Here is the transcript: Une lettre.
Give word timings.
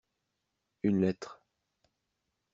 Une 0.81 0.99
lettre. 1.01 1.39